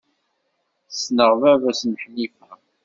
Ssneɣ 0.91 1.31
baba-s 1.41 1.81
n 1.85 1.91
Ḥnifa. 2.01 2.49